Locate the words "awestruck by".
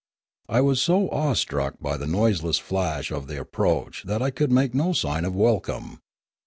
1.11-1.95